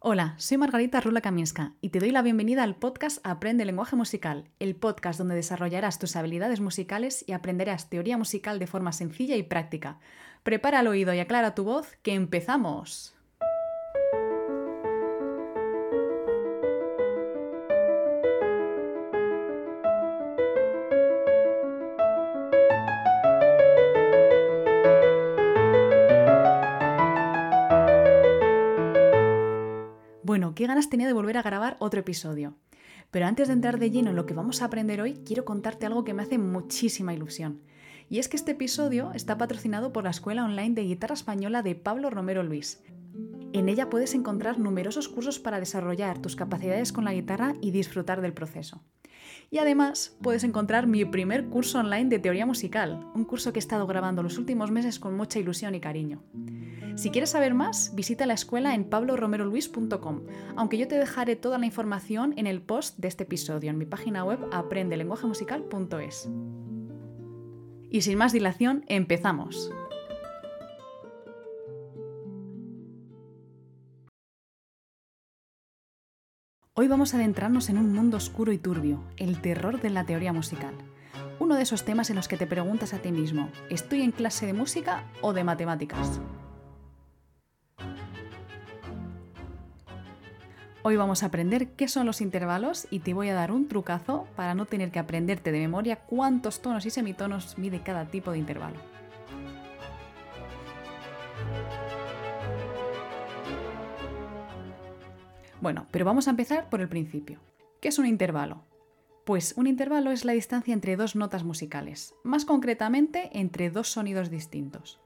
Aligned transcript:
Hola, 0.00 0.34
soy 0.38 0.58
Margarita 0.58 1.00
Rula 1.00 1.20
Kaminska 1.20 1.72
y 1.80 1.88
te 1.88 1.98
doy 1.98 2.12
la 2.12 2.22
bienvenida 2.22 2.62
al 2.62 2.76
podcast 2.76 3.18
Aprende 3.24 3.64
lenguaje 3.64 3.96
musical, 3.96 4.44
el 4.60 4.76
podcast 4.76 5.18
donde 5.18 5.34
desarrollarás 5.34 5.98
tus 5.98 6.14
habilidades 6.14 6.60
musicales 6.60 7.24
y 7.26 7.32
aprenderás 7.32 7.90
teoría 7.90 8.16
musical 8.16 8.60
de 8.60 8.68
forma 8.68 8.92
sencilla 8.92 9.34
y 9.34 9.42
práctica. 9.42 9.98
Prepara 10.44 10.80
el 10.80 10.86
oído 10.86 11.12
y 11.14 11.18
aclara 11.18 11.56
tu 11.56 11.64
voz, 11.64 11.96
que 12.02 12.14
empezamos. 12.14 13.17
Qué 30.58 30.66
ganas 30.66 30.90
tenía 30.90 31.06
de 31.06 31.12
volver 31.12 31.36
a 31.36 31.42
grabar 31.42 31.76
otro 31.78 32.00
episodio. 32.00 32.56
Pero 33.12 33.26
antes 33.26 33.46
de 33.46 33.54
entrar 33.54 33.78
de 33.78 33.92
lleno 33.92 34.10
en 34.10 34.16
lo 34.16 34.26
que 34.26 34.34
vamos 34.34 34.60
a 34.60 34.64
aprender 34.64 35.00
hoy, 35.00 35.22
quiero 35.24 35.44
contarte 35.44 35.86
algo 35.86 36.02
que 36.02 36.14
me 36.14 36.22
hace 36.24 36.36
muchísima 36.36 37.14
ilusión. 37.14 37.62
Y 38.10 38.18
es 38.18 38.28
que 38.28 38.36
este 38.36 38.50
episodio 38.52 39.12
está 39.14 39.38
patrocinado 39.38 39.92
por 39.92 40.02
la 40.02 40.10
Escuela 40.10 40.44
Online 40.44 40.74
de 40.74 40.82
Guitarra 40.82 41.14
Española 41.14 41.62
de 41.62 41.76
Pablo 41.76 42.10
Romero 42.10 42.42
Luis. 42.42 42.82
En 43.52 43.68
ella 43.68 43.88
puedes 43.88 44.14
encontrar 44.14 44.58
numerosos 44.58 45.08
cursos 45.08 45.38
para 45.38 45.60
desarrollar 45.60 46.18
tus 46.18 46.34
capacidades 46.34 46.92
con 46.92 47.04
la 47.04 47.14
guitarra 47.14 47.54
y 47.60 47.70
disfrutar 47.70 48.20
del 48.20 48.34
proceso. 48.34 48.82
Y 49.52 49.58
además 49.58 50.18
puedes 50.22 50.42
encontrar 50.42 50.88
mi 50.88 51.04
primer 51.04 51.46
curso 51.46 51.78
online 51.78 52.08
de 52.08 52.18
teoría 52.18 52.46
musical, 52.46 53.06
un 53.14 53.24
curso 53.24 53.52
que 53.52 53.60
he 53.60 53.64
estado 53.66 53.86
grabando 53.86 54.24
los 54.24 54.38
últimos 54.38 54.72
meses 54.72 54.98
con 54.98 55.16
mucha 55.16 55.38
ilusión 55.38 55.76
y 55.76 55.80
cariño. 55.80 56.24
Si 56.98 57.10
quieres 57.10 57.30
saber 57.30 57.54
más, 57.54 57.94
visita 57.94 58.26
la 58.26 58.34
escuela 58.34 58.74
en 58.74 58.82
pabloromeroluis.com, 58.82 60.22
aunque 60.56 60.78
yo 60.78 60.88
te 60.88 60.98
dejaré 60.98 61.36
toda 61.36 61.56
la 61.56 61.64
información 61.64 62.34
en 62.36 62.48
el 62.48 62.60
post 62.60 62.98
de 62.98 63.06
este 63.06 63.22
episodio 63.22 63.70
en 63.70 63.78
mi 63.78 63.86
página 63.86 64.24
web 64.24 64.40
aprendelenguajemusical.es. 64.50 66.28
Y 67.88 68.00
sin 68.00 68.18
más 68.18 68.32
dilación, 68.32 68.84
empezamos. 68.88 69.70
Hoy 76.74 76.88
vamos 76.88 77.14
a 77.14 77.18
adentrarnos 77.18 77.68
en 77.68 77.78
un 77.78 77.92
mundo 77.92 78.16
oscuro 78.16 78.50
y 78.50 78.58
turbio, 78.58 79.04
el 79.18 79.40
terror 79.40 79.80
de 79.80 79.90
la 79.90 80.04
teoría 80.04 80.32
musical. 80.32 80.74
Uno 81.38 81.54
de 81.54 81.62
esos 81.62 81.84
temas 81.84 82.10
en 82.10 82.16
los 82.16 82.26
que 82.26 82.36
te 82.36 82.48
preguntas 82.48 82.92
a 82.92 82.98
ti 82.98 83.12
mismo, 83.12 83.50
¿estoy 83.70 84.02
en 84.02 84.10
clase 84.10 84.46
de 84.46 84.52
música 84.52 85.04
o 85.20 85.32
de 85.32 85.44
matemáticas? 85.44 86.20
Hoy 90.82 90.94
vamos 90.94 91.22
a 91.22 91.26
aprender 91.26 91.70
qué 91.70 91.88
son 91.88 92.06
los 92.06 92.20
intervalos 92.20 92.86
y 92.90 93.00
te 93.00 93.12
voy 93.12 93.28
a 93.28 93.34
dar 93.34 93.50
un 93.50 93.66
trucazo 93.66 94.28
para 94.36 94.54
no 94.54 94.64
tener 94.64 94.92
que 94.92 95.00
aprenderte 95.00 95.50
de 95.50 95.58
memoria 95.58 95.96
cuántos 95.96 96.62
tonos 96.62 96.86
y 96.86 96.90
semitonos 96.90 97.58
mide 97.58 97.82
cada 97.82 98.06
tipo 98.06 98.30
de 98.30 98.38
intervalo. 98.38 98.76
Bueno, 105.60 105.86
pero 105.90 106.04
vamos 106.04 106.28
a 106.28 106.30
empezar 106.30 106.70
por 106.70 106.80
el 106.80 106.88
principio. 106.88 107.40
¿Qué 107.80 107.88
es 107.88 107.98
un 107.98 108.06
intervalo? 108.06 108.62
Pues 109.24 109.54
un 109.56 109.66
intervalo 109.66 110.12
es 110.12 110.24
la 110.24 110.32
distancia 110.32 110.72
entre 110.72 110.96
dos 110.96 111.16
notas 111.16 111.42
musicales, 111.42 112.14
más 112.22 112.44
concretamente 112.44 113.30
entre 113.32 113.68
dos 113.68 113.88
sonidos 113.88 114.30
distintos. 114.30 115.00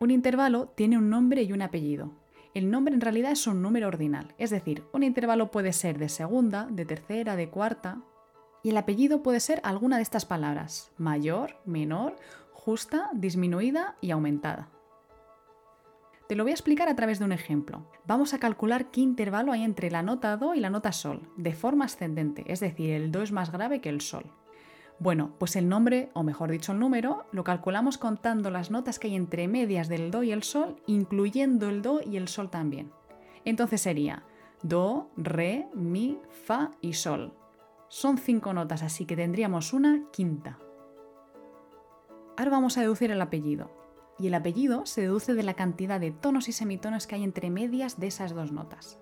Un 0.00 0.10
intervalo 0.10 0.66
tiene 0.74 0.98
un 0.98 1.08
nombre 1.08 1.44
y 1.44 1.52
un 1.52 1.62
apellido, 1.62 2.12
el 2.56 2.70
nombre 2.70 2.94
en 2.94 3.02
realidad 3.02 3.32
es 3.32 3.46
un 3.46 3.60
número 3.60 3.86
ordinal, 3.86 4.34
es 4.38 4.48
decir, 4.48 4.82
un 4.94 5.02
intervalo 5.02 5.50
puede 5.50 5.74
ser 5.74 5.98
de 5.98 6.08
segunda, 6.08 6.66
de 6.70 6.86
tercera, 6.86 7.36
de 7.36 7.50
cuarta, 7.50 8.00
y 8.62 8.70
el 8.70 8.78
apellido 8.78 9.22
puede 9.22 9.40
ser 9.40 9.60
alguna 9.62 9.98
de 9.98 10.02
estas 10.02 10.24
palabras, 10.24 10.90
mayor, 10.96 11.58
menor, 11.66 12.16
justa, 12.54 13.10
disminuida 13.12 13.96
y 14.00 14.10
aumentada. 14.10 14.70
Te 16.30 16.34
lo 16.34 16.44
voy 16.44 16.52
a 16.52 16.54
explicar 16.54 16.88
a 16.88 16.96
través 16.96 17.18
de 17.18 17.26
un 17.26 17.32
ejemplo. 17.32 17.90
Vamos 18.06 18.32
a 18.32 18.38
calcular 18.38 18.90
qué 18.90 19.02
intervalo 19.02 19.52
hay 19.52 19.62
entre 19.62 19.90
la 19.90 20.02
nota 20.02 20.34
Do 20.38 20.54
y 20.54 20.60
la 20.60 20.70
nota 20.70 20.92
Sol, 20.92 21.28
de 21.36 21.52
forma 21.52 21.84
ascendente, 21.84 22.42
es 22.50 22.60
decir, 22.60 22.90
el 22.92 23.12
Do 23.12 23.20
es 23.20 23.32
más 23.32 23.52
grave 23.52 23.82
que 23.82 23.90
el 23.90 24.00
Sol. 24.00 24.32
Bueno, 24.98 25.32
pues 25.38 25.56
el 25.56 25.68
nombre, 25.68 26.10
o 26.14 26.22
mejor 26.22 26.50
dicho 26.50 26.72
el 26.72 26.78
número, 26.78 27.26
lo 27.30 27.44
calculamos 27.44 27.98
contando 27.98 28.50
las 28.50 28.70
notas 28.70 28.98
que 28.98 29.08
hay 29.08 29.14
entre 29.14 29.46
medias 29.46 29.88
del 29.88 30.10
Do 30.10 30.22
y 30.22 30.32
el 30.32 30.42
Sol, 30.42 30.76
incluyendo 30.86 31.68
el 31.68 31.82
Do 31.82 32.00
y 32.02 32.16
el 32.16 32.28
Sol 32.28 32.50
también. 32.50 32.90
Entonces 33.44 33.82
sería 33.82 34.24
Do, 34.62 35.10
Re, 35.16 35.68
Mi, 35.74 36.18
Fa 36.46 36.70
y 36.80 36.94
Sol. 36.94 37.34
Son 37.88 38.16
cinco 38.16 38.54
notas, 38.54 38.82
así 38.82 39.04
que 39.04 39.16
tendríamos 39.16 39.74
una 39.74 40.02
quinta. 40.12 40.58
Ahora 42.38 42.50
vamos 42.50 42.78
a 42.78 42.80
deducir 42.80 43.10
el 43.10 43.20
apellido. 43.20 43.70
Y 44.18 44.28
el 44.28 44.34
apellido 44.34 44.86
se 44.86 45.02
deduce 45.02 45.34
de 45.34 45.42
la 45.42 45.54
cantidad 45.54 46.00
de 46.00 46.10
tonos 46.10 46.48
y 46.48 46.52
semitonos 46.52 47.06
que 47.06 47.16
hay 47.16 47.22
entre 47.22 47.50
medias 47.50 48.00
de 48.00 48.06
esas 48.06 48.34
dos 48.34 48.50
notas. 48.50 48.98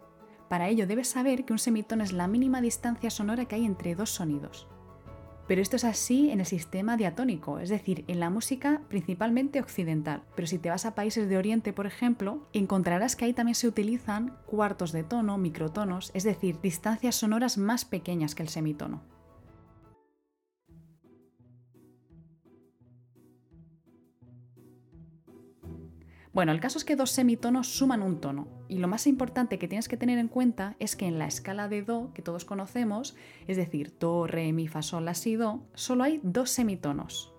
Para 0.49 0.69
ello 0.69 0.88
debes 0.88 1.09
saber 1.09 1.44
que 1.44 1.53
un 1.53 1.61
semitono 1.61 2.03
es 2.03 2.12
la 2.12 2.26
mínima 2.26 2.61
distancia 2.61 3.11
sonora 3.11 3.44
que 3.44 3.55
hay 3.55 3.65
entre 3.65 3.94
dos 3.94 4.11
sonidos. 4.11 4.69
Pero 5.47 5.60
esto 5.60 5.77
es 5.77 5.84
así 5.84 6.31
en 6.31 6.41
el 6.41 6.47
sistema 6.47 6.97
diatónico, 6.97 7.59
es 7.59 7.69
decir, 7.69 8.05
en 8.09 8.21
la 8.21 8.31
música 8.31 8.81
principalmente 8.88 9.60
occidental. 9.60 10.22
Pero 10.34 10.49
si 10.49 10.59
te 10.59 10.71
vas 10.71 10.87
a 10.87 10.94
países 10.94 11.28
de 11.28 11.37
Oriente, 11.37 11.72
por 11.72 11.87
ejemplo, 11.87 12.49
encontrarás 12.53 13.15
que 13.15 13.27
ahí 13.27 13.32
también 13.32 13.55
se 13.55 13.69
utilizan 13.69 14.37
cuartos 14.47 14.93
de 14.93 15.05
tono, 15.05 15.37
microtonos, 15.38 16.10
es 16.15 16.25
decir, 16.25 16.60
distancias 16.60 17.16
sonoras 17.16 17.59
más 17.59 17.84
pequeñas 17.84 18.34
que 18.34 18.43
el 18.43 18.49
semitono. 18.49 19.14
Bueno, 26.34 26.50
el 26.50 26.59
caso 26.59 26.78
es 26.78 26.84
que 26.84 26.97
dos 26.97 27.12
semitonos 27.12 27.69
suman 27.69 28.03
un 28.03 28.21
tono. 28.21 28.49
Y 28.69 28.78
lo 28.78 28.89
más 28.89 29.06
importante 29.06 29.56
que 29.56 29.69
tienes 29.69 29.87
que 29.87 29.97
tener 29.97 30.19
en 30.19 30.27
cuenta 30.27 30.75
es 30.81 30.97
que 30.97 31.06
en 31.06 31.21
la 31.21 31.28
escala 31.28 31.69
de 31.69 31.83
Do 31.83 32.11
que 32.12 32.22
todos 32.22 32.45
conocemos, 32.45 33.15
es 33.47 33.56
decir, 33.56 33.97
Do, 34.00 34.27
Re, 34.27 34.53
Mi, 34.53 34.67
Fa, 34.67 34.83
Sol, 34.83 35.05
La, 35.05 35.15
Si, 35.15 35.37
Do, 35.37 35.62
solo 35.75 36.03
hay 36.03 36.19
dos 36.25 36.50
semitonos. 36.50 37.33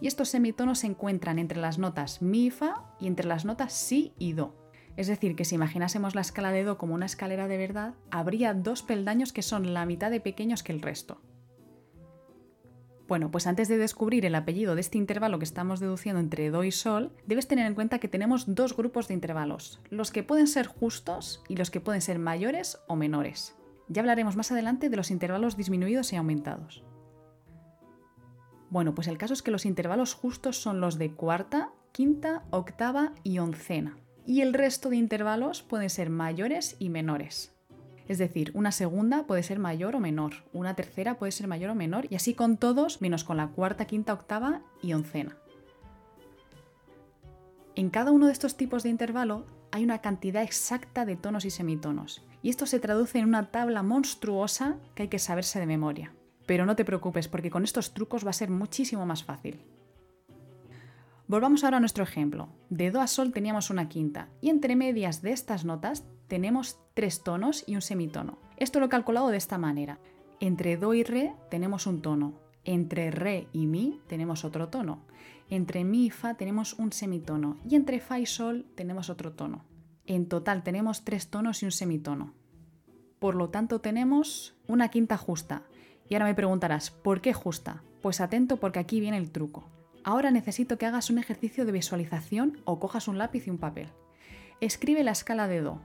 Y 0.00 0.08
estos 0.08 0.28
semitonos 0.28 0.80
se 0.80 0.88
encuentran 0.88 1.38
entre 1.38 1.60
las 1.60 1.78
notas 1.78 2.20
Mi, 2.20 2.50
Fa 2.50 2.82
y 2.98 3.06
entre 3.06 3.28
las 3.28 3.44
notas 3.44 3.72
Si 3.72 4.12
y 4.18 4.32
Do. 4.32 4.56
Es 4.96 5.06
decir, 5.06 5.36
que 5.36 5.44
si 5.44 5.54
imaginásemos 5.54 6.16
la 6.16 6.20
escala 6.20 6.50
de 6.50 6.64
Do 6.64 6.78
como 6.78 6.94
una 6.94 7.06
escalera 7.06 7.46
de 7.46 7.58
verdad, 7.58 7.94
habría 8.10 8.54
dos 8.54 8.82
peldaños 8.82 9.32
que 9.32 9.42
son 9.42 9.72
la 9.72 9.86
mitad 9.86 10.10
de 10.10 10.20
pequeños 10.20 10.64
que 10.64 10.72
el 10.72 10.82
resto. 10.82 11.20
Bueno, 13.06 13.30
pues 13.30 13.46
antes 13.46 13.68
de 13.68 13.76
descubrir 13.76 14.24
el 14.24 14.34
apellido 14.34 14.74
de 14.74 14.80
este 14.80 14.96
intervalo 14.96 15.38
que 15.38 15.44
estamos 15.44 15.78
deduciendo 15.78 16.20
entre 16.20 16.50
Do 16.50 16.64
y 16.64 16.72
Sol, 16.72 17.12
debes 17.26 17.46
tener 17.46 17.66
en 17.66 17.74
cuenta 17.74 17.98
que 17.98 18.08
tenemos 18.08 18.54
dos 18.54 18.74
grupos 18.74 19.08
de 19.08 19.14
intervalos, 19.14 19.80
los 19.90 20.10
que 20.10 20.22
pueden 20.22 20.46
ser 20.46 20.66
justos 20.66 21.42
y 21.46 21.56
los 21.56 21.70
que 21.70 21.80
pueden 21.80 22.00
ser 22.00 22.18
mayores 22.18 22.78
o 22.88 22.96
menores. 22.96 23.56
Ya 23.88 24.00
hablaremos 24.00 24.36
más 24.36 24.50
adelante 24.52 24.88
de 24.88 24.96
los 24.96 25.10
intervalos 25.10 25.58
disminuidos 25.58 26.14
y 26.14 26.16
aumentados. 26.16 26.82
Bueno, 28.70 28.94
pues 28.94 29.06
el 29.06 29.18
caso 29.18 29.34
es 29.34 29.42
que 29.42 29.50
los 29.50 29.66
intervalos 29.66 30.14
justos 30.14 30.56
son 30.56 30.80
los 30.80 30.98
de 30.98 31.12
cuarta, 31.12 31.72
quinta, 31.92 32.44
octava 32.50 33.12
y 33.22 33.38
oncena. 33.38 33.98
Y 34.26 34.40
el 34.40 34.54
resto 34.54 34.88
de 34.88 34.96
intervalos 34.96 35.62
pueden 35.62 35.90
ser 35.90 36.08
mayores 36.08 36.76
y 36.78 36.88
menores. 36.88 37.53
Es 38.06 38.18
decir, 38.18 38.50
una 38.54 38.70
segunda 38.70 39.26
puede 39.26 39.42
ser 39.42 39.58
mayor 39.58 39.96
o 39.96 40.00
menor, 40.00 40.44
una 40.52 40.74
tercera 40.74 41.18
puede 41.18 41.32
ser 41.32 41.46
mayor 41.46 41.70
o 41.70 41.74
menor, 41.74 42.06
y 42.10 42.16
así 42.16 42.34
con 42.34 42.58
todos, 42.58 43.00
menos 43.00 43.24
con 43.24 43.38
la 43.38 43.48
cuarta, 43.48 43.86
quinta, 43.86 44.12
octava 44.12 44.62
y 44.82 44.92
oncena. 44.92 45.36
En 47.74 47.90
cada 47.90 48.12
uno 48.12 48.26
de 48.26 48.32
estos 48.32 48.56
tipos 48.56 48.82
de 48.82 48.90
intervalo 48.90 49.46
hay 49.72 49.82
una 49.84 50.00
cantidad 50.00 50.42
exacta 50.42 51.04
de 51.04 51.16
tonos 51.16 51.44
y 51.44 51.50
semitonos, 51.50 52.24
y 52.42 52.50
esto 52.50 52.66
se 52.66 52.78
traduce 52.78 53.18
en 53.18 53.26
una 53.26 53.50
tabla 53.50 53.82
monstruosa 53.82 54.76
que 54.94 55.04
hay 55.04 55.08
que 55.08 55.18
saberse 55.18 55.58
de 55.58 55.66
memoria. 55.66 56.14
Pero 56.46 56.66
no 56.66 56.76
te 56.76 56.84
preocupes, 56.84 57.26
porque 57.26 57.50
con 57.50 57.64
estos 57.64 57.94
trucos 57.94 58.24
va 58.26 58.30
a 58.30 58.34
ser 58.34 58.50
muchísimo 58.50 59.06
más 59.06 59.24
fácil. 59.24 59.62
Volvamos 61.26 61.64
ahora 61.64 61.78
a 61.78 61.80
nuestro 61.80 62.04
ejemplo. 62.04 62.50
De 62.68 62.90
Do 62.90 63.00
a 63.00 63.06
Sol 63.06 63.32
teníamos 63.32 63.70
una 63.70 63.88
quinta, 63.88 64.28
y 64.42 64.50
entre 64.50 64.76
medias 64.76 65.22
de 65.22 65.32
estas 65.32 65.64
notas 65.64 66.04
tenemos 66.34 66.80
tres 66.94 67.22
tonos 67.22 67.62
y 67.64 67.76
un 67.76 67.80
semitono. 67.80 68.38
Esto 68.56 68.80
lo 68.80 68.86
he 68.86 68.88
calculado 68.88 69.28
de 69.28 69.36
esta 69.36 69.56
manera. 69.56 70.00
Entre 70.40 70.76
Do 70.76 70.92
y 70.92 71.04
Re 71.04 71.32
tenemos 71.48 71.86
un 71.86 72.02
tono. 72.02 72.40
Entre 72.64 73.12
Re 73.12 73.46
y 73.52 73.66
Mi 73.66 74.00
tenemos 74.08 74.44
otro 74.44 74.68
tono. 74.68 75.04
Entre 75.48 75.84
Mi 75.84 76.06
y 76.06 76.10
Fa 76.10 76.34
tenemos 76.34 76.72
un 76.72 76.90
semitono. 76.90 77.58
Y 77.70 77.76
entre 77.76 78.00
Fa 78.00 78.18
y 78.18 78.26
Sol 78.26 78.66
tenemos 78.74 79.10
otro 79.10 79.30
tono. 79.30 79.64
En 80.06 80.26
total 80.26 80.64
tenemos 80.64 81.04
tres 81.04 81.30
tonos 81.30 81.62
y 81.62 81.66
un 81.66 81.70
semitono. 81.70 82.34
Por 83.20 83.36
lo 83.36 83.50
tanto 83.50 83.80
tenemos 83.80 84.56
una 84.66 84.88
quinta 84.88 85.16
justa. 85.16 85.62
Y 86.08 86.14
ahora 86.14 86.26
me 86.26 86.34
preguntarás, 86.34 86.90
¿por 86.90 87.20
qué 87.20 87.32
justa? 87.32 87.84
Pues 88.02 88.20
atento 88.20 88.56
porque 88.56 88.80
aquí 88.80 88.98
viene 88.98 89.18
el 89.18 89.30
truco. 89.30 89.70
Ahora 90.02 90.32
necesito 90.32 90.78
que 90.78 90.86
hagas 90.86 91.10
un 91.10 91.18
ejercicio 91.18 91.64
de 91.64 91.70
visualización 91.70 92.60
o 92.64 92.80
cojas 92.80 93.06
un 93.06 93.18
lápiz 93.18 93.46
y 93.46 93.50
un 93.50 93.58
papel. 93.58 93.90
Escribe 94.60 95.04
la 95.04 95.12
escala 95.12 95.46
de 95.46 95.60
Do, 95.60 95.80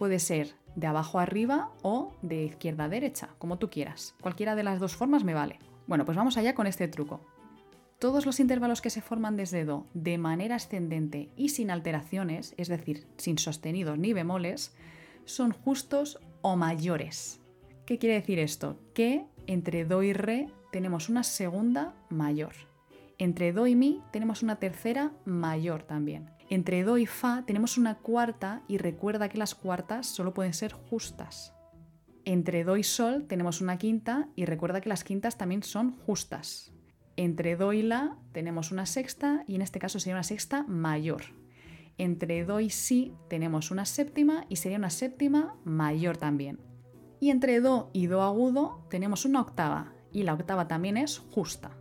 puede 0.00 0.18
ser 0.18 0.54
de 0.76 0.86
abajo 0.86 1.18
a 1.18 1.24
arriba 1.24 1.72
o 1.82 2.14
de 2.22 2.44
izquierda 2.44 2.84
a 2.84 2.88
derecha, 2.88 3.28
como 3.36 3.58
tú 3.58 3.68
quieras. 3.68 4.14
Cualquiera 4.22 4.54
de 4.54 4.62
las 4.62 4.80
dos 4.80 4.96
formas 4.96 5.24
me 5.24 5.34
vale. 5.34 5.58
Bueno, 5.86 6.06
pues 6.06 6.16
vamos 6.16 6.38
allá 6.38 6.54
con 6.54 6.66
este 6.66 6.88
truco. 6.88 7.20
Todos 7.98 8.24
los 8.24 8.40
intervalos 8.40 8.80
que 8.80 8.88
se 8.88 9.02
forman 9.02 9.36
desde 9.36 9.66
Do 9.66 9.86
de 9.92 10.16
manera 10.16 10.54
ascendente 10.54 11.28
y 11.36 11.50
sin 11.50 11.70
alteraciones, 11.70 12.54
es 12.56 12.68
decir, 12.68 13.08
sin 13.18 13.36
sostenidos 13.36 13.98
ni 13.98 14.14
bemoles, 14.14 14.74
son 15.26 15.52
justos 15.52 16.18
o 16.40 16.56
mayores. 16.56 17.38
¿Qué 17.84 17.98
quiere 17.98 18.14
decir 18.14 18.38
esto? 18.38 18.78
Que 18.94 19.26
entre 19.46 19.84
Do 19.84 20.02
y 20.02 20.14
Re 20.14 20.48
tenemos 20.72 21.10
una 21.10 21.24
segunda 21.24 21.94
mayor. 22.08 22.54
Entre 23.18 23.52
Do 23.52 23.66
y 23.66 23.76
Mi 23.76 24.00
tenemos 24.12 24.42
una 24.42 24.56
tercera 24.56 25.12
mayor 25.26 25.82
también. 25.82 26.30
Entre 26.50 26.82
Do 26.82 26.98
y 26.98 27.06
Fa 27.06 27.44
tenemos 27.46 27.78
una 27.78 27.98
cuarta 27.98 28.64
y 28.66 28.78
recuerda 28.78 29.28
que 29.28 29.38
las 29.38 29.54
cuartas 29.54 30.06
solo 30.08 30.34
pueden 30.34 30.52
ser 30.52 30.72
justas. 30.72 31.54
Entre 32.24 32.64
Do 32.64 32.76
y 32.76 32.82
Sol 32.82 33.26
tenemos 33.28 33.60
una 33.60 33.78
quinta 33.78 34.28
y 34.34 34.46
recuerda 34.46 34.80
que 34.80 34.88
las 34.88 35.04
quintas 35.04 35.38
también 35.38 35.62
son 35.62 35.92
justas. 35.92 36.72
Entre 37.16 37.54
Do 37.54 37.72
y 37.72 37.82
La 37.82 38.16
tenemos 38.32 38.72
una 38.72 38.84
sexta 38.84 39.44
y 39.46 39.54
en 39.54 39.62
este 39.62 39.78
caso 39.78 40.00
sería 40.00 40.16
una 40.16 40.24
sexta 40.24 40.64
mayor. 40.64 41.22
Entre 41.98 42.44
Do 42.44 42.58
y 42.58 42.70
Si 42.70 43.14
tenemos 43.28 43.70
una 43.70 43.84
séptima 43.84 44.44
y 44.48 44.56
sería 44.56 44.78
una 44.78 44.90
séptima 44.90 45.54
mayor 45.64 46.16
también. 46.16 46.58
Y 47.20 47.30
entre 47.30 47.60
Do 47.60 47.90
y 47.92 48.06
Do 48.08 48.22
agudo 48.22 48.88
tenemos 48.90 49.24
una 49.24 49.40
octava 49.40 49.92
y 50.12 50.24
la 50.24 50.34
octava 50.34 50.66
también 50.66 50.96
es 50.96 51.18
justa. 51.18 51.79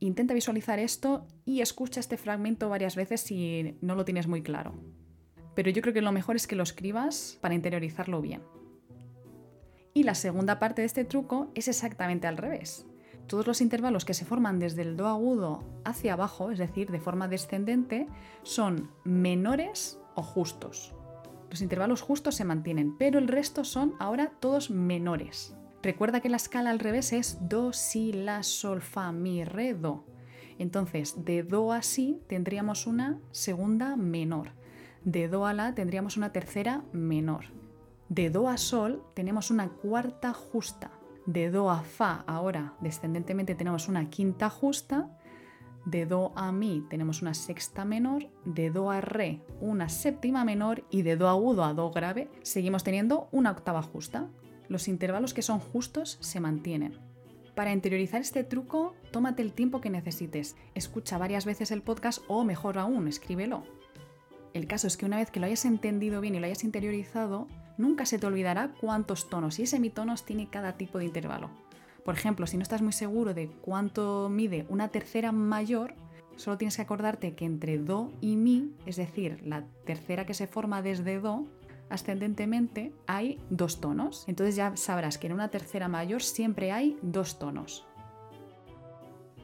Intenta 0.00 0.34
visualizar 0.34 0.78
esto 0.78 1.26
y 1.44 1.60
escucha 1.60 2.00
este 2.00 2.16
fragmento 2.16 2.68
varias 2.68 2.94
veces 2.94 3.20
si 3.20 3.76
no 3.80 3.94
lo 3.94 4.04
tienes 4.04 4.28
muy 4.28 4.42
claro. 4.42 4.74
Pero 5.54 5.70
yo 5.70 5.82
creo 5.82 5.94
que 5.94 6.02
lo 6.02 6.12
mejor 6.12 6.36
es 6.36 6.46
que 6.46 6.54
lo 6.54 6.62
escribas 6.62 7.38
para 7.40 7.54
interiorizarlo 7.54 8.20
bien. 8.20 8.42
Y 9.94 10.04
la 10.04 10.14
segunda 10.14 10.60
parte 10.60 10.82
de 10.82 10.86
este 10.86 11.04
truco 11.04 11.50
es 11.56 11.66
exactamente 11.66 12.28
al 12.28 12.36
revés. 12.36 12.86
Todos 13.26 13.46
los 13.46 13.60
intervalos 13.60 14.04
que 14.04 14.14
se 14.14 14.24
forman 14.24 14.60
desde 14.60 14.82
el 14.82 14.96
do 14.96 15.08
agudo 15.08 15.64
hacia 15.84 16.12
abajo, 16.12 16.52
es 16.52 16.58
decir, 16.58 16.90
de 16.90 17.00
forma 17.00 17.26
descendente, 17.26 18.06
son 18.44 18.90
menores 19.04 19.98
o 20.14 20.22
justos. 20.22 20.94
Los 21.50 21.60
intervalos 21.60 22.02
justos 22.02 22.36
se 22.36 22.44
mantienen, 22.44 22.96
pero 22.96 23.18
el 23.18 23.26
resto 23.26 23.64
son 23.64 23.94
ahora 23.98 24.32
todos 24.38 24.70
menores. 24.70 25.57
Recuerda 25.82 26.20
que 26.20 26.28
la 26.28 26.36
escala 26.36 26.70
al 26.70 26.80
revés 26.80 27.12
es 27.12 27.38
do, 27.48 27.72
si, 27.72 28.12
la, 28.12 28.42
sol, 28.42 28.80
fa, 28.80 29.12
mi, 29.12 29.44
re, 29.44 29.74
do. 29.74 30.04
Entonces, 30.58 31.24
de 31.24 31.44
do 31.44 31.72
a 31.72 31.82
si 31.82 32.20
tendríamos 32.26 32.86
una 32.86 33.20
segunda 33.30 33.96
menor. 33.96 34.50
De 35.04 35.28
do 35.28 35.46
a 35.46 35.54
la 35.54 35.74
tendríamos 35.74 36.16
una 36.16 36.32
tercera 36.32 36.82
menor. 36.92 37.46
De 38.08 38.28
do 38.28 38.48
a 38.48 38.56
sol 38.56 39.04
tenemos 39.14 39.50
una 39.50 39.68
cuarta 39.68 40.32
justa. 40.32 40.90
De 41.26 41.50
do 41.50 41.70
a 41.70 41.82
fa 41.82 42.24
ahora 42.26 42.74
descendentemente 42.80 43.54
tenemos 43.54 43.88
una 43.88 44.10
quinta 44.10 44.50
justa. 44.50 45.16
De 45.84 46.06
do 46.06 46.32
a 46.34 46.50
mi 46.50 46.84
tenemos 46.90 47.22
una 47.22 47.34
sexta 47.34 47.84
menor. 47.84 48.28
De 48.44 48.70
do 48.70 48.90
a 48.90 49.00
re 49.00 49.42
una 49.60 49.88
séptima 49.88 50.44
menor. 50.44 50.82
Y 50.90 51.02
de 51.02 51.16
do 51.16 51.28
agudo 51.28 51.62
a 51.62 51.72
do 51.72 51.92
grave 51.92 52.28
seguimos 52.42 52.82
teniendo 52.82 53.28
una 53.30 53.52
octava 53.52 53.82
justa 53.82 54.28
los 54.68 54.88
intervalos 54.88 55.34
que 55.34 55.42
son 55.42 55.60
justos 55.60 56.18
se 56.20 56.40
mantienen. 56.40 56.98
Para 57.54 57.72
interiorizar 57.72 58.20
este 58.20 58.44
truco, 58.44 58.94
tómate 59.10 59.42
el 59.42 59.52
tiempo 59.52 59.80
que 59.80 59.90
necesites. 59.90 60.56
Escucha 60.74 61.18
varias 61.18 61.44
veces 61.44 61.70
el 61.72 61.82
podcast 61.82 62.22
o 62.28 62.44
mejor 62.44 62.78
aún, 62.78 63.08
escríbelo. 63.08 63.64
El 64.54 64.66
caso 64.66 64.86
es 64.86 64.96
que 64.96 65.06
una 65.06 65.16
vez 65.16 65.30
que 65.30 65.40
lo 65.40 65.46
hayas 65.46 65.64
entendido 65.64 66.20
bien 66.20 66.34
y 66.34 66.40
lo 66.40 66.46
hayas 66.46 66.64
interiorizado, 66.64 67.48
nunca 67.76 68.06
se 68.06 68.18
te 68.18 68.26
olvidará 68.26 68.74
cuántos 68.80 69.28
tonos 69.28 69.58
y 69.58 69.66
semitonos 69.66 70.24
tiene 70.24 70.48
cada 70.48 70.76
tipo 70.76 70.98
de 70.98 71.06
intervalo. 71.06 71.50
Por 72.04 72.14
ejemplo, 72.14 72.46
si 72.46 72.56
no 72.56 72.62
estás 72.62 72.80
muy 72.80 72.92
seguro 72.92 73.34
de 73.34 73.48
cuánto 73.60 74.28
mide 74.30 74.64
una 74.68 74.88
tercera 74.88 75.32
mayor, 75.32 75.94
solo 76.36 76.58
tienes 76.58 76.76
que 76.76 76.82
acordarte 76.82 77.34
que 77.34 77.44
entre 77.44 77.78
Do 77.78 78.12
y 78.20 78.36
Mi, 78.36 78.72
es 78.86 78.96
decir, 78.96 79.40
la 79.44 79.64
tercera 79.84 80.26
que 80.26 80.34
se 80.34 80.46
forma 80.46 80.80
desde 80.80 81.20
Do, 81.20 81.46
ascendentemente 81.90 82.92
hay 83.06 83.40
dos 83.50 83.80
tonos. 83.80 84.24
Entonces 84.28 84.56
ya 84.56 84.76
sabrás 84.76 85.18
que 85.18 85.26
en 85.26 85.34
una 85.34 85.50
tercera 85.50 85.88
mayor 85.88 86.22
siempre 86.22 86.72
hay 86.72 86.98
dos 87.02 87.38
tonos. 87.38 87.86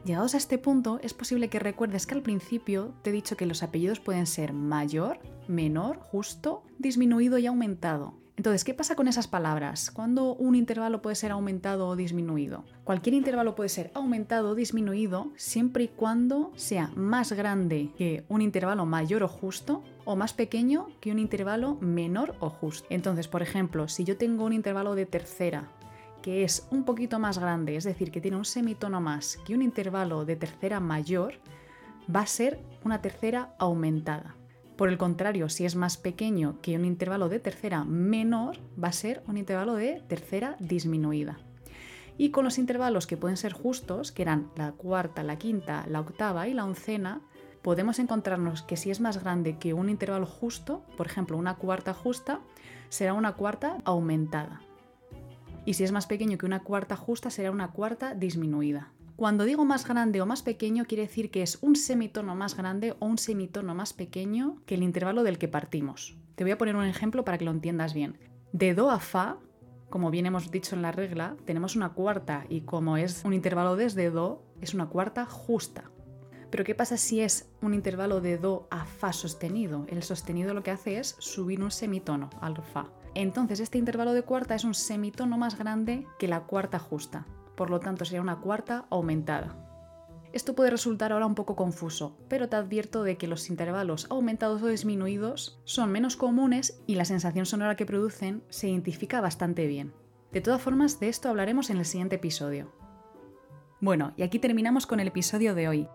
Llegados 0.05 0.35
a 0.35 0.37
este 0.37 0.59
punto, 0.59 0.99
es 1.01 1.15
posible 1.15 1.49
que 1.49 1.57
recuerdes 1.57 2.05
que 2.05 2.13
al 2.13 2.21
principio 2.21 2.93
te 3.01 3.09
he 3.09 3.13
dicho 3.13 3.35
que 3.35 3.47
los 3.47 3.63
apellidos 3.63 3.99
pueden 3.99 4.27
ser 4.27 4.53
mayor, 4.53 5.19
menor, 5.47 5.97
justo, 5.97 6.63
disminuido 6.77 7.39
y 7.39 7.47
aumentado. 7.47 8.24
Entonces, 8.37 8.65
¿qué 8.65 8.73
pasa 8.73 8.95
con 8.95 9.07
esas 9.07 9.29
palabras? 9.29 9.91
¿Cuándo 9.91 10.35
un 10.35 10.55
intervalo 10.55 11.01
puede 11.01 11.15
ser 11.15 11.31
aumentado 11.31 11.87
o 11.87 11.95
disminuido? 11.95 12.65
Cualquier 12.83 13.13
intervalo 13.13 13.55
puede 13.55 13.69
ser 13.69 13.91
aumentado 13.93 14.49
o 14.49 14.55
disminuido 14.55 15.31
siempre 15.37 15.85
y 15.85 15.87
cuando 15.87 16.51
sea 16.55 16.91
más 16.95 17.31
grande 17.31 17.91
que 17.97 18.25
un 18.27 18.41
intervalo 18.41 18.85
mayor 18.85 19.23
o 19.23 19.29
justo 19.29 19.83
o 20.03 20.17
más 20.17 20.33
pequeño 20.33 20.87
que 20.99 21.11
un 21.11 21.19
intervalo 21.19 21.77
menor 21.79 22.35
o 22.41 22.49
justo. 22.49 22.85
Entonces, 22.89 23.29
por 23.29 23.41
ejemplo, 23.41 23.87
si 23.87 24.03
yo 24.03 24.17
tengo 24.17 24.43
un 24.43 24.53
intervalo 24.53 24.95
de 24.95 25.05
tercera 25.05 25.71
que 26.21 26.43
es 26.43 26.67
un 26.71 26.83
poquito 26.83 27.19
más 27.19 27.37
grande, 27.37 27.77
es 27.77 27.83
decir, 27.85 28.11
que 28.11 28.19
tiene 28.19 28.35
un 28.35 28.45
semitono 28.45 28.99
más 28.99 29.37
que 29.45 29.53
un 29.53 29.61
intervalo 29.61 30.25
de 30.25 30.35
tercera 30.35 30.79
mayor, 30.79 31.35
va 32.13 32.21
a 32.21 32.27
ser 32.27 32.59
una 32.83 32.99
tercera 33.01 33.55
aumentada. 33.59 34.35
Por 34.75 34.89
el 34.89 34.97
contrario, 34.97 35.47
si 35.47 35.65
es 35.65 35.75
más 35.75 35.95
pequeño 35.97 36.59
que 36.61 36.75
un 36.75 36.83
intervalo 36.83 37.29
de 37.29 37.39
tercera 37.39 37.85
menor, 37.85 38.57
va 38.81 38.89
a 38.89 38.93
ser 38.93 39.23
un 39.27 39.37
intervalo 39.37 39.75
de 39.75 40.03
tercera 40.07 40.57
disminuida. 40.59 41.37
Y 42.17 42.31
con 42.31 42.43
los 42.43 42.57
intervalos 42.57 43.07
que 43.07 43.17
pueden 43.17 43.37
ser 43.37 43.53
justos, 43.53 44.11
que 44.11 44.21
eran 44.21 44.51
la 44.55 44.73
cuarta, 44.73 45.23
la 45.23 45.37
quinta, 45.37 45.85
la 45.87 46.01
octava 46.01 46.47
y 46.47 46.53
la 46.53 46.65
oncena, 46.65 47.21
podemos 47.61 47.99
encontrarnos 47.99 48.63
que 48.63 48.77
si 48.77 48.91
es 48.91 48.99
más 48.99 49.21
grande 49.21 49.57
que 49.57 49.73
un 49.73 49.89
intervalo 49.89 50.25
justo, 50.25 50.83
por 50.97 51.07
ejemplo 51.07 51.37
una 51.37 51.55
cuarta 51.55 51.93
justa, 51.93 52.41
será 52.89 53.13
una 53.13 53.33
cuarta 53.33 53.77
aumentada. 53.85 54.61
Y 55.65 55.73
si 55.73 55.83
es 55.83 55.91
más 55.91 56.05
pequeño 56.05 56.37
que 56.37 56.45
una 56.45 56.63
cuarta 56.63 56.95
justa, 56.95 57.29
será 57.29 57.49
una 57.49 57.71
cuarta 57.71 58.13
disminuida. 58.13 58.91
Cuando 59.15 59.45
digo 59.45 59.63
más 59.63 59.87
grande 59.87 60.21
o 60.21 60.25
más 60.25 60.43
pequeño, 60.43 60.83
quiere 60.83 61.03
decir 61.03 61.31
que 61.31 61.41
es 61.41 61.57
un 61.61 61.77
semitono 61.77 62.35
más 62.35 62.57
grande 62.57 62.97
o 62.99 63.05
un 63.05 63.17
semitono 63.17 63.73
más 63.73 63.93
pequeño 63.93 64.61
que 64.65 64.75
el 64.75 64.83
intervalo 64.83 65.23
del 65.23 65.37
que 65.37 65.47
partimos. 65.47 66.17
Te 66.35 66.43
voy 66.43 66.51
a 66.51 66.57
poner 66.57 66.75
un 66.75 66.83
ejemplo 66.83 67.23
para 67.23 67.37
que 67.37 67.45
lo 67.45 67.51
entiendas 67.51 67.93
bien. 67.93 68.19
De 68.51 68.73
Do 68.73 68.91
a 68.91 68.99
Fa, 68.99 69.37
como 69.89 70.11
bien 70.11 70.25
hemos 70.25 70.51
dicho 70.51 70.75
en 70.75 70.81
la 70.81 70.91
regla, 70.91 71.37
tenemos 71.45 71.77
una 71.77 71.93
cuarta 71.93 72.45
y 72.49 72.61
como 72.61 72.97
es 72.97 73.23
un 73.23 73.33
intervalo 73.33 73.77
desde 73.77 74.11
Do, 74.11 74.43
es 74.59 74.73
una 74.73 74.89
cuarta 74.89 75.25
justa. 75.25 75.91
Pero 76.51 76.65
¿qué 76.65 76.75
pasa 76.75 76.97
si 76.97 77.21
es 77.21 77.49
un 77.61 77.73
intervalo 77.73 78.19
de 78.19 78.37
Do 78.37 78.67
a 78.69 78.83
Fa 78.83 79.13
sostenido? 79.13 79.85
El 79.87 80.03
sostenido 80.03 80.53
lo 80.53 80.61
que 80.61 80.71
hace 80.71 80.99
es 80.99 81.15
subir 81.19 81.63
un 81.63 81.71
semitono 81.71 82.29
al 82.41 82.61
Fa. 82.61 82.91
Entonces 83.13 83.61
este 83.61 83.77
intervalo 83.77 84.11
de 84.11 84.23
cuarta 84.23 84.55
es 84.55 84.65
un 84.65 84.73
semitono 84.73 85.37
más 85.37 85.57
grande 85.57 86.05
que 86.19 86.27
la 86.27 86.41
cuarta 86.41 86.79
justa 86.79 87.25
por 87.55 87.69
lo 87.69 87.79
tanto 87.79 88.05
sería 88.05 88.21
una 88.21 88.39
cuarta 88.39 88.85
aumentada. 88.89 89.55
Esto 90.35 90.53
puede 90.53 90.69
resultar 90.69 91.13
ahora 91.13 91.25
un 91.25 91.35
poco 91.35 91.55
confuso, 91.55 92.17
pero 92.27 92.49
te 92.49 92.57
advierto 92.57 93.03
de 93.03 93.17
que 93.17 93.27
los 93.27 93.49
intervalos 93.49 94.07
aumentados 94.09 94.61
o 94.61 94.67
disminuidos 94.67 95.61
son 95.63 95.91
menos 95.91 96.17
comunes 96.17 96.81
y 96.87 96.95
la 96.95 97.05
sensación 97.05 97.45
sonora 97.45 97.77
que 97.77 97.85
producen 97.85 98.43
se 98.49 98.67
identifica 98.67 99.21
bastante 99.21 99.65
bien. 99.65 99.93
De 100.33 100.41
todas 100.41 100.61
formas, 100.61 100.99
de 100.99 101.07
esto 101.07 101.29
hablaremos 101.29 101.69
en 101.69 101.77
el 101.77 101.85
siguiente 101.85 102.17
episodio. 102.17 102.73
Bueno, 103.79 104.13
y 104.17 104.23
aquí 104.23 104.39
terminamos 104.39 104.87
con 104.87 104.99
el 104.99 105.07
episodio 105.07 105.55
de 105.55 105.69
hoy. 105.69 105.87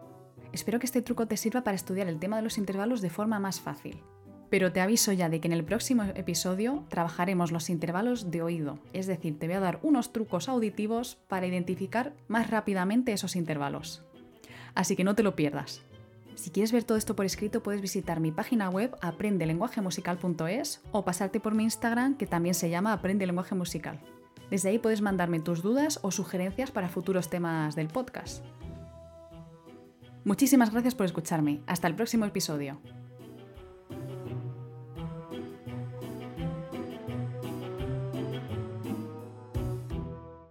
Espero 0.53 0.79
que 0.79 0.87
este 0.87 1.03
truco 1.03 1.27
te 1.27 1.37
sirva 1.37 1.63
para 1.63 1.75
estudiar 1.75 2.09
el 2.09 2.19
tema 2.19 2.37
de 2.37 2.43
los 2.43 2.57
intervalos 2.57 3.03
de 3.03 3.11
forma 3.11 3.39
más 3.41 3.61
fácil. 3.61 4.03
Pero 4.51 4.73
te 4.73 4.81
aviso 4.81 5.13
ya 5.13 5.29
de 5.29 5.41
que 5.41 5.47
en 5.47 5.53
el 5.53 5.65
próximo 5.65 6.03
episodio 6.03 6.85
trabajaremos 6.89 7.53
los 7.53 7.71
intervalos 7.71 8.31
de 8.31 8.43
oído, 8.43 8.79
es 8.93 9.07
decir, 9.07 9.39
te 9.39 9.47
voy 9.47 9.57
a 9.57 9.61
dar 9.61 9.79
unos 9.83 10.13
trucos 10.13 10.49
auditivos 10.49 11.19
para 11.29 11.47
identificar 11.47 12.13
más 12.27 12.51
rápidamente 12.51 13.13
esos 13.13 13.37
intervalos. 13.37 14.03
Así 14.75 14.97
que 14.97 15.05
no 15.05 15.15
te 15.15 15.23
lo 15.23 15.37
pierdas. 15.37 15.83
Si 16.35 16.51
quieres 16.51 16.73
ver 16.73 16.85
todo 16.85 16.97
esto 16.97 17.15
por 17.15 17.27
escrito, 17.27 17.63
puedes 17.63 17.81
visitar 17.81 18.19
mi 18.19 18.33
página 18.33 18.71
web 18.71 18.97
aprendelenguajemusical.es 19.03 20.81
o 20.91 21.05
pasarte 21.05 21.39
por 21.39 21.55
mi 21.55 21.65
Instagram 21.65 22.17
que 22.17 22.27
también 22.27 22.55
se 22.55 22.71
llama 22.71 22.93
Aprende 22.93 23.27
Lenguaje 23.27 23.55
Musical. 23.55 24.01
Desde 24.51 24.71
ahí 24.71 24.79
puedes 24.79 25.01
mandarme 25.01 25.41
tus 25.41 25.63
dudas 25.63 26.01
o 26.03 26.11
sugerencias 26.11 26.71
para 26.71 26.89
futuros 26.89 27.31
temas 27.31 27.77
del 27.77 27.89
podcast. 27.89 28.45
Muchísimas 30.25 30.71
gracias 30.71 30.95
por 30.95 31.07
escucharme. 31.07 31.61
Hasta 31.67 31.87
el 31.87 31.95
próximo 31.95 32.25
episodio. 32.25 32.81